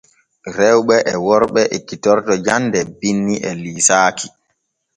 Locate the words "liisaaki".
3.61-4.27